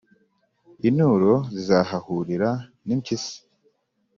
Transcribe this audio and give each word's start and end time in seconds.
Inturo 0.87 1.33
zizahahurira 1.53 2.49
n’impyisi, 2.85 3.37